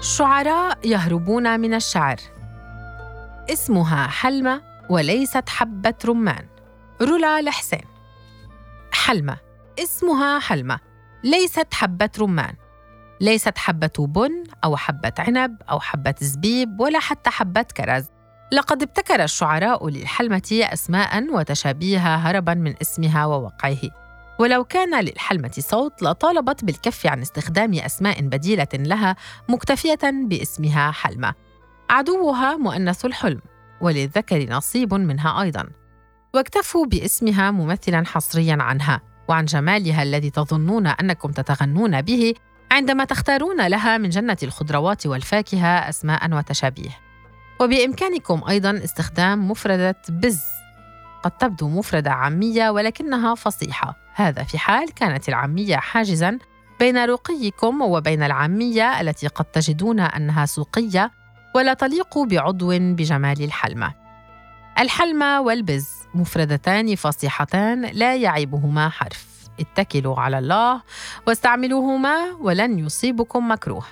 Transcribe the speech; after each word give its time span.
الشعراء 0.00 0.78
يهربون 0.84 1.60
من 1.60 1.74
الشعر. 1.74 2.16
اسمها 3.52 4.06
حلمة 4.06 4.62
وليست 4.90 5.48
حبة 5.48 5.94
رمان. 6.04 6.46
رولا 7.02 7.42
لحسين. 7.42 7.84
حلمة. 8.92 9.36
اسمها 9.78 10.38
حلمة. 10.38 10.78
ليست 11.24 11.74
حبة 11.74 12.10
رمان. 12.18 12.54
ليست 13.20 13.58
حبة 13.58 13.92
بن 13.98 14.44
أو 14.64 14.76
حبة 14.76 15.12
عنب 15.18 15.56
أو 15.70 15.80
حبة 15.80 16.14
زبيب 16.20 16.80
ولا 16.80 16.98
حتى 16.98 17.30
حبة 17.30 17.66
كرز. 17.76 18.04
لقد 18.52 18.82
ابتكر 18.82 19.24
الشعراء 19.24 19.88
للحلمة 19.88 20.60
أسماء 20.72 21.34
وتشابيها 21.34 22.16
هربا 22.16 22.54
من 22.54 22.74
اسمها 22.82 23.26
ووقعه. 23.26 23.99
ولو 24.40 24.64
كان 24.64 25.04
للحلمة 25.04 25.52
صوت 25.58 26.02
لطالبت 26.02 26.64
بالكف 26.64 27.06
عن 27.06 27.20
استخدام 27.20 27.74
أسماء 27.74 28.20
بديلة 28.20 28.68
لها 28.74 29.16
مكتفية 29.48 29.98
باسمها 30.02 30.90
حلمة. 30.90 31.34
عدوها 31.90 32.56
مؤنث 32.56 33.04
الحلم 33.04 33.40
وللذكر 33.80 34.50
نصيب 34.50 34.94
منها 34.94 35.42
أيضا. 35.42 35.68
واكتفوا 36.34 36.86
باسمها 36.86 37.50
ممثلا 37.50 38.06
حصريا 38.06 38.56
عنها 38.60 39.00
وعن 39.28 39.44
جمالها 39.44 40.02
الذي 40.02 40.30
تظنون 40.30 40.86
أنكم 40.86 41.32
تتغنون 41.32 42.02
به 42.02 42.34
عندما 42.72 43.04
تختارون 43.04 43.66
لها 43.66 43.98
من 43.98 44.08
جنة 44.08 44.36
الخضروات 44.42 45.06
والفاكهة 45.06 45.88
أسماء 45.88 46.32
وتشابيه. 46.32 46.98
وبإمكانكم 47.60 48.42
أيضا 48.48 48.80
استخدام 48.84 49.50
مفردة 49.50 50.02
بز 50.08 50.59
قد 51.22 51.30
تبدو 51.30 51.68
مفردة 51.68 52.12
عامية 52.12 52.70
ولكنها 52.70 53.34
فصيحة. 53.34 53.96
هذا 54.14 54.42
في 54.42 54.58
حال 54.58 54.94
كانت 54.94 55.28
العامية 55.28 55.76
حاجزا 55.76 56.38
بين 56.80 57.04
رقيكم 57.04 57.82
وبين 57.82 58.22
العامية 58.22 59.00
التي 59.00 59.26
قد 59.26 59.44
تجدون 59.44 60.00
أنها 60.00 60.46
سوقية 60.46 61.10
ولا 61.54 61.74
تليق 61.74 62.18
بعضو 62.18 62.68
بجمال 62.78 63.44
الحلمة. 63.44 63.94
الحلمة 64.78 65.40
والبز 65.40 65.88
مفردتان 66.14 66.94
فصيحتان 66.94 67.82
لا 67.82 68.16
يعيبهما 68.16 68.88
حرف. 68.88 69.26
اتكلوا 69.60 70.20
على 70.20 70.38
الله 70.38 70.82
واستعملوهما 71.26 72.16
ولن 72.40 72.78
يصيبكم 72.78 73.50
مكروه. 73.50 73.84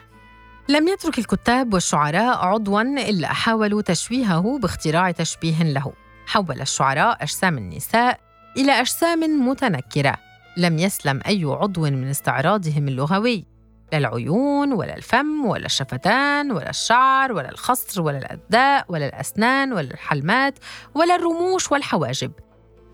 لم 0.69 0.89
يترك 0.89 1.19
الكتاب 1.19 1.75
والشعراء 1.75 2.47
عضوا 2.47 2.83
إلا 2.83 3.29
حاولوا 3.29 3.83
تشويهه 3.83 4.59
باختراع 4.59 5.11
تشبيه 5.11 5.63
له. 5.63 5.93
حول 6.29 6.61
الشعراء 6.61 7.23
أجسام 7.23 7.59
النساء 7.59 8.21
إلى 8.57 8.73
أجسام 8.73 9.49
متنكرة. 9.49 10.17
لم 10.57 10.79
يسلم 10.79 11.21
أي 11.27 11.45
عضو 11.45 11.81
من 11.81 12.09
استعراضهم 12.09 12.89
اللغوي. 12.89 13.45
لا 13.93 13.99
العيون 13.99 14.73
ولا 14.73 14.97
الفم 14.97 15.47
ولا 15.47 15.67
الشفتان 15.67 16.53
ولا 16.53 16.71
الشعر 16.71 17.33
ولا 17.33 17.51
الخصر 17.51 18.03
ولا 18.03 18.19
الأذاء 18.19 18.85
ولا 18.89 19.07
الأسنان 19.07 19.73
ولا 19.73 19.91
الحلمات 19.91 20.59
ولا 20.95 21.15
الرموش 21.15 21.73
والحواجب. 21.73 22.33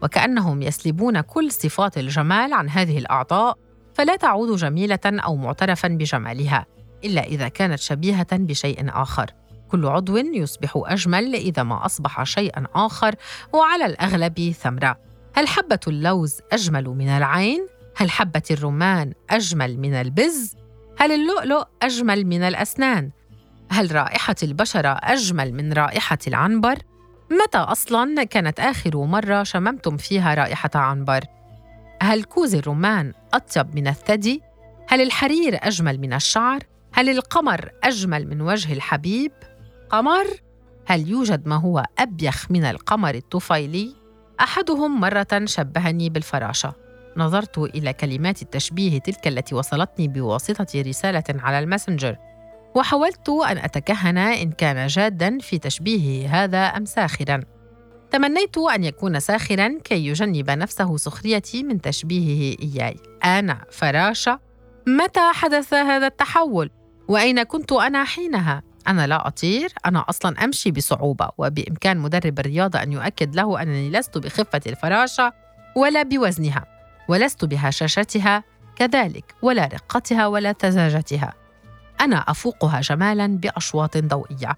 وكأنهم 0.02 0.62
يسلبون 0.62 1.20
كل 1.20 1.52
صفات 1.52 1.98
الجمال 1.98 2.52
عن 2.52 2.68
هذه 2.70 2.98
الأعضاء 2.98 3.58
فلا 3.94 4.16
تعود 4.16 4.56
جميلة 4.56 5.00
أو 5.04 5.36
معترفا 5.36 5.88
بجمالها 5.88 6.66
إلا 7.04 7.24
إذا 7.24 7.48
كانت 7.48 7.78
شبيهة 7.78 8.26
بشيء 8.32 8.88
آخر. 8.88 9.30
كل 9.70 9.86
عضو 9.86 10.16
يصبح 10.16 10.72
أجمل 10.76 11.34
إذا 11.34 11.62
ما 11.62 11.86
أصبح 11.86 12.22
شيئا 12.22 12.66
آخر 12.74 13.14
وعلى 13.52 13.86
الأغلب 13.86 14.54
ثمرة 14.62 14.98
هل 15.34 15.48
حبة 15.48 15.80
اللوز 15.86 16.40
أجمل 16.52 16.84
من 16.84 17.08
العين؟ 17.08 17.66
هل 17.96 18.10
حبة 18.10 18.42
الرمان 18.50 19.12
أجمل 19.30 19.78
من 19.78 19.94
البز؟ 19.94 20.56
هل 20.98 21.12
اللؤلؤ 21.12 21.64
أجمل 21.82 22.24
من 22.26 22.42
الأسنان؟ 22.42 23.10
هل 23.70 23.94
رائحة 23.94 24.34
البشرة 24.42 24.88
أجمل 24.88 25.52
من 25.52 25.72
رائحة 25.72 26.18
العنبر؟ 26.26 26.78
متى 27.30 27.58
أصلاً 27.58 28.24
كانت 28.24 28.60
آخر 28.60 29.04
مرة 29.04 29.42
شممتم 29.42 29.96
فيها 29.96 30.34
رائحة 30.34 30.70
عنبر؟ 30.74 31.24
هل 32.02 32.24
كوز 32.24 32.54
الرمان 32.54 33.12
أطيب 33.34 33.74
من 33.74 33.86
الثدي؟ 33.86 34.42
هل 34.88 35.00
الحرير 35.00 35.58
أجمل 35.62 36.00
من 36.00 36.12
الشعر؟ 36.12 36.58
هل 36.92 37.08
القمر 37.08 37.70
أجمل 37.84 38.28
من 38.28 38.40
وجه 38.40 38.72
الحبيب؟ 38.72 39.32
قمر؟ 39.90 40.26
هل 40.86 41.08
يوجد 41.08 41.48
ما 41.48 41.56
هو 41.56 41.84
أبيخ 41.98 42.50
من 42.50 42.64
القمر 42.64 43.14
الطفيلي؟ 43.14 43.94
أحدهم 44.40 45.00
مرة 45.00 45.44
شبهني 45.44 46.10
بالفراشة 46.10 46.74
نظرت 47.16 47.58
إلى 47.58 47.92
كلمات 47.92 48.42
التشبيه 48.42 48.98
تلك 48.98 49.28
التي 49.28 49.54
وصلتني 49.54 50.08
بواسطة 50.08 50.82
رسالة 50.82 51.24
على 51.28 51.58
الماسنجر 51.58 52.16
وحاولت 52.74 53.28
أن 53.28 53.58
أتكهن 53.58 54.18
إن 54.18 54.52
كان 54.52 54.86
جادا 54.86 55.38
في 55.38 55.58
تشبيهه 55.58 56.28
هذا 56.28 56.58
أم 56.58 56.84
ساخرا 56.84 57.40
تمنيت 58.10 58.58
أن 58.58 58.84
يكون 58.84 59.20
ساخرا 59.20 59.78
كي 59.84 60.06
يجنب 60.06 60.50
نفسه 60.50 60.96
سخريتي 60.96 61.62
من 61.62 61.80
تشبيهه 61.80 62.56
إياي 62.62 62.96
أنا 63.24 63.64
فراشة 63.70 64.40
متى 64.86 65.30
حدث 65.32 65.74
هذا 65.74 66.06
التحول؟ 66.06 66.70
وأين 67.08 67.42
كنت 67.42 67.72
أنا 67.72 68.04
حينها؟ 68.04 68.62
أنا 68.88 69.06
لا 69.06 69.26
أطير، 69.26 69.72
أنا 69.86 70.04
أصلا 70.08 70.44
أمشي 70.44 70.70
بصعوبة، 70.70 71.28
وبإمكان 71.38 71.98
مدرب 71.98 72.38
الرياضة 72.38 72.82
أن 72.82 72.92
يؤكد 72.92 73.36
له 73.36 73.62
أنني 73.62 73.90
لست 73.90 74.18
بخفة 74.18 74.60
الفراشة 74.66 75.32
ولا 75.76 76.02
بوزنها. 76.02 76.74
ولست 77.08 77.44
بهشاشتها 77.44 78.44
كذلك 78.76 79.34
ولا 79.42 79.64
رقتها 79.64 80.26
ولا 80.26 80.52
تزاجتها 80.52 81.32
أنا 82.00 82.16
أفوقها 82.16 82.80
جمالا 82.80 83.26
بأشواط 83.26 83.96
ضوئية 83.96 84.56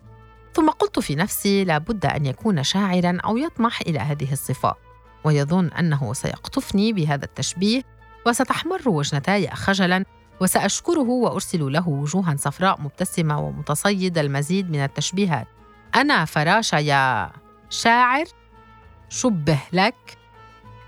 ثم 0.55 0.71
قلت 0.71 0.99
في 0.99 1.15
نفسي 1.15 1.65
لابد 1.65 2.07
أن 2.07 2.27
يكون 2.27 2.63
شاعرا 2.63 3.19
أو 3.25 3.37
يطمح 3.37 3.81
إلى 3.81 3.99
هذه 3.99 4.33
الصفات 4.33 4.77
ويظن 5.25 5.67
أنه 5.67 6.13
سيقطفني 6.13 6.93
بهذا 6.93 7.25
التشبيه 7.25 7.83
وستحمر 8.27 8.89
وجنتاي 8.89 9.49
خجلا 9.49 10.05
وسأشكره 10.41 11.09
وأرسل 11.09 11.73
له 11.73 11.89
وجوها 11.89 12.37
صفراء 12.39 12.81
مبتسمة 12.81 13.41
ومتصيد 13.41 14.19
المزيد 14.19 14.71
من 14.71 14.85
التشبيهات. 14.85 15.47
أنا 15.95 16.25
فراشه 16.25 16.79
يا 16.79 17.31
شاعر 17.71 18.25
شبه 19.09 19.59
لك. 19.73 20.27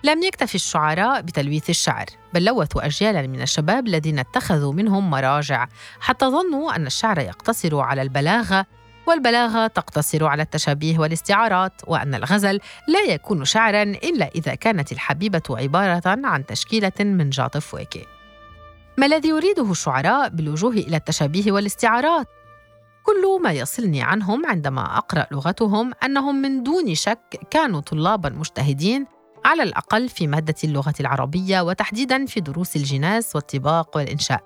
لم 0.04 0.22
يكتف 0.22 0.54
الشعراء 0.54 1.20
بتلويث 1.20 1.70
الشعر 1.70 2.06
بل 2.34 2.44
لوثوا 2.44 2.86
أجيالا 2.86 3.26
من 3.26 3.42
الشباب 3.42 3.86
الذين 3.86 4.18
اتخذوا 4.18 4.72
منهم 4.72 5.10
مراجع 5.10 5.66
حتى 6.00 6.26
ظنوا 6.26 6.76
أن 6.76 6.86
الشعر 6.86 7.18
يقتصر 7.18 7.80
على 7.80 8.02
البلاغة 8.02 8.66
والبلاغة 9.06 9.66
تقتصر 9.66 10.26
على 10.26 10.42
التشابيه 10.42 10.98
والاستعارات 10.98 11.72
وأن 11.86 12.14
الغزل 12.14 12.60
لا 12.88 13.00
يكون 13.14 13.44
شعرا 13.44 13.82
إلا 13.82 14.30
إذا 14.34 14.54
كانت 14.54 14.92
الحبيبة 14.92 15.42
عبارة 15.50 16.02
عن 16.24 16.46
تشكيلة 16.46 16.92
من 17.00 17.30
جاط 17.30 17.58
فواكه 17.58 18.17
ما 18.98 19.06
الذي 19.06 19.28
يريده 19.28 19.70
الشعراء 19.70 20.28
بالوجوه 20.28 20.72
إلى 20.72 20.96
التشابيه 20.96 21.52
والاستعارات؟ 21.52 22.26
كل 23.02 23.42
ما 23.42 23.52
يصلني 23.52 24.02
عنهم 24.02 24.46
عندما 24.46 24.98
أقرأ 24.98 25.26
لغتهم 25.32 25.92
أنهم 26.04 26.42
من 26.42 26.62
دون 26.62 26.94
شك 26.94 27.40
كانوا 27.50 27.80
طلابا 27.80 28.28
مجتهدين 28.28 29.06
على 29.44 29.62
الأقل 29.62 30.08
في 30.08 30.26
مادة 30.26 30.54
اللغة 30.64 30.94
العربية 31.00 31.60
وتحديداً 31.60 32.26
في 32.26 32.40
دروس 32.40 32.76
الجناس 32.76 33.36
والطباق 33.36 33.96
والإنشاء 33.96 34.40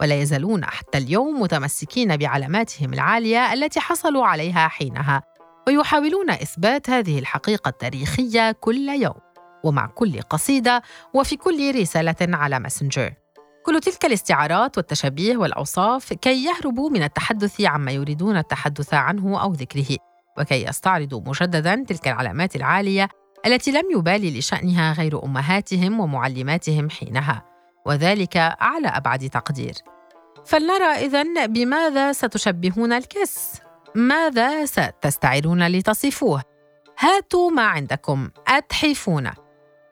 ولا 0.00 0.14
يزالون 0.14 0.64
حتى 0.64 0.98
اليوم 0.98 1.42
متمسكين 1.42 2.16
بعلاماتهم 2.16 2.92
العالية 2.92 3.52
التي 3.52 3.80
حصلوا 3.80 4.26
عليها 4.26 4.68
حينها 4.68 5.22
ويحاولون 5.66 6.30
إثبات 6.30 6.90
هذه 6.90 7.18
الحقيقة 7.18 7.68
التاريخية 7.68 8.52
كل 8.52 8.88
يوم 8.88 9.20
ومع 9.64 9.86
كل 9.86 10.20
قصيدة 10.22 10.82
وفي 11.14 11.36
كل 11.36 11.80
رسالة 11.80 12.16
على 12.20 12.60
ماسنجر 12.60 13.27
كل 13.68 13.80
تلك 13.80 14.04
الاستعارات 14.04 14.76
والتشابيه 14.76 15.36
والأوصاف 15.36 16.12
كي 16.12 16.44
يهربوا 16.44 16.90
من 16.90 17.02
التحدث 17.02 17.60
عما 17.60 17.92
يريدون 17.92 18.36
التحدث 18.36 18.94
عنه 18.94 19.42
أو 19.42 19.52
ذكره 19.52 19.96
وكي 20.38 20.64
يستعرضوا 20.64 21.20
مجددا 21.26 21.84
تلك 21.88 22.08
العلامات 22.08 22.56
العالية 22.56 23.08
التي 23.46 23.70
لم 23.70 23.84
يبالي 23.92 24.38
لشأنها 24.38 24.92
غير 24.92 25.24
أمهاتهم 25.24 26.00
ومعلماتهم 26.00 26.90
حينها 26.90 27.44
وذلك 27.86 28.36
على 28.60 28.88
أبعد 28.88 29.30
تقدير. 29.30 29.74
فلنرى 30.46 30.84
إذن 30.84 31.46
بماذا 31.46 32.12
ستشبهون 32.12 32.92
الكس 32.92 33.52
ماذا 33.94 34.64
ستستعيرون 34.64 35.66
لتصفوه؟ 35.66 36.42
هاتوا 36.98 37.50
ما 37.50 37.62
عندكم 37.62 38.30
أتحفون 38.48 39.30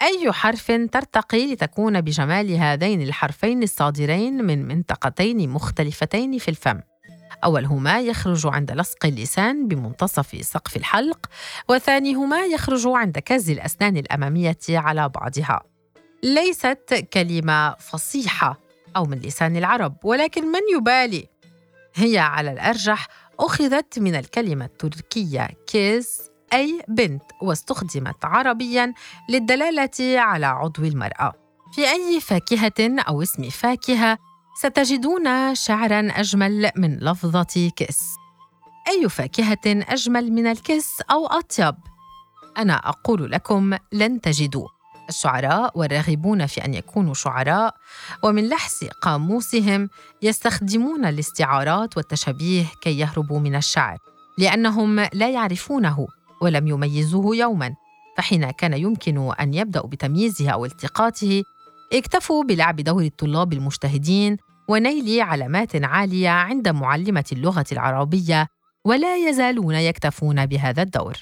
أي 0.03 0.33
حرف 0.33 0.67
ترتقي 0.67 1.53
لتكون 1.53 2.01
بجمال 2.01 2.53
هذين 2.53 3.03
الحرفين 3.03 3.63
الصادرين 3.63 4.45
من 4.45 4.69
منطقتين 4.69 5.49
مختلفتين 5.49 6.39
في 6.39 6.49
الفم. 6.49 6.81
أولهما 7.45 8.01
يخرج 8.01 8.47
عند 8.47 8.73
لصق 8.73 9.07
اللسان 9.07 9.69
بمنتصف 9.69 10.45
سقف 10.47 10.77
الحلق 10.77 11.27
وثانيهما 11.69 12.45
يخرج 12.45 12.87
عند 12.87 13.19
كز 13.19 13.51
الأسنان 13.51 13.97
الأمامية 13.97 14.59
على 14.71 15.09
بعضها. 15.09 15.63
ليست 16.23 17.07
كلمة 17.13 17.75
فصيحة 17.75 18.61
أو 18.97 19.05
من 19.05 19.19
لسان 19.19 19.57
العرب 19.57 19.97
ولكن 20.05 20.53
من 20.53 20.61
يبالي؟ 20.77 21.29
هي 21.95 22.19
على 22.19 22.53
الأرجح 22.53 23.09
أخذت 23.41 23.99
من 23.99 24.15
الكلمة 24.15 24.65
التركية 24.65 25.49
kız 25.67 26.31
أي 26.57 26.83
بنت 26.89 27.23
واستخدمت 27.43 28.25
عربياً 28.25 28.95
للدلالة 29.29 30.21
على 30.21 30.47
عضو 30.47 30.85
المرأة. 30.85 31.33
في 31.73 31.91
أي 31.91 32.21
فاكهة 32.21 33.01
أو 33.09 33.23
اسم 33.23 33.51
فاكهة 33.51 34.19
ستجدون 34.59 35.55
شعراً 35.55 36.09
أجمل 36.11 36.71
من 36.77 36.99
لفظة 36.99 37.71
كس 37.77 38.01
أي 38.89 39.09
فاكهة 39.09 39.59
أجمل 39.67 40.33
من 40.33 40.47
الكس 40.47 41.01
أو 41.11 41.27
أطيب؟ 41.27 41.75
أنا 42.59 42.89
أقول 42.89 43.31
لكم 43.31 43.77
لن 43.93 44.21
تجدوا 44.21 44.69
الشعراء 45.09 45.79
والراغبون 45.79 46.47
في 46.47 46.65
أن 46.65 46.75
يكونوا 46.75 47.15
شعراء 47.15 47.75
ومن 48.23 48.49
لحس 48.49 48.85
قاموسهم 48.85 49.89
يستخدمون 50.23 51.05
الاستعارات 51.05 51.97
والتشابيه 51.97 52.65
كي 52.83 52.99
يهربوا 52.99 53.41
من 53.41 53.57
الشعر 53.57 53.99
لأنهم 54.39 55.01
لا 55.13 55.31
يعرفونه. 55.31 56.07
ولم 56.43 56.67
يميزوه 56.67 57.37
يوما 57.37 57.75
فحين 58.17 58.51
كان 58.51 58.75
يمكن 58.75 59.33
أن 59.41 59.55
يبدأوا 59.55 59.89
بتمييزه 59.89 60.51
أو 60.51 60.65
التقاطه 60.65 61.43
اكتفوا 61.93 62.45
بلعب 62.45 62.77
دور 62.77 63.03
الطلاب 63.03 63.53
المجتهدين 63.53 64.37
ونيل 64.69 65.21
علامات 65.21 65.85
عالية 65.85 66.29
عند 66.29 66.69
معلمة 66.69 67.25
اللغة 67.33 67.65
العربية 67.73 68.47
ولا 68.85 69.17
يزالون 69.29 69.75
يكتفون 69.75 70.47
بهذا 70.47 70.83
الدور. 70.83 71.15